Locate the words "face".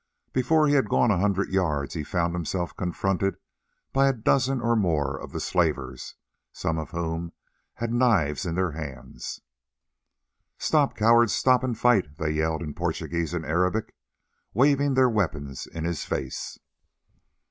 16.03-16.57